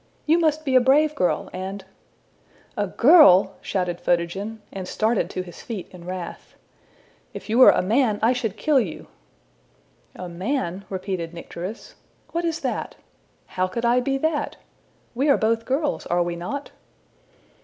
[0.25, 1.85] You must be a brave girl, and''
[2.75, 6.55] ``A girl!'' shouted Photogen, and started to his feet in wrath.
[7.35, 9.05] ``If you were a man, I should kill you.''
[10.15, 11.93] ``A man?'' repeated Nycteris.
[12.33, 12.95] ``What is that?
[13.45, 14.55] How could I be that?
[15.13, 16.71] We are both girls are we not?''